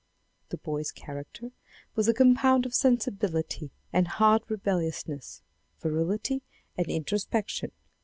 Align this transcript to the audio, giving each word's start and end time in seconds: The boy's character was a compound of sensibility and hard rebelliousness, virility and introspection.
The 0.49 0.57
boy's 0.57 0.91
character 0.91 1.51
was 1.93 2.07
a 2.07 2.13
compound 2.15 2.65
of 2.65 2.73
sensibility 2.73 3.69
and 3.93 4.07
hard 4.07 4.41
rebelliousness, 4.49 5.43
virility 5.79 6.41
and 6.75 6.87
introspection. 6.87 7.71